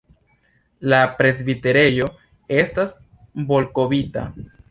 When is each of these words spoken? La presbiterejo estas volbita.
La 0.93 1.01
presbiterejo 1.19 2.09
estas 2.63 2.97
volbita. 3.53 4.27